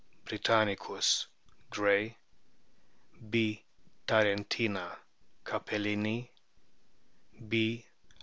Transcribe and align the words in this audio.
britannicus, 0.25 1.27
Gray; 1.69 2.17
B. 3.29 3.63
tarcntina, 4.07 4.97
Capellini; 5.45 6.27
B. 7.47 7.85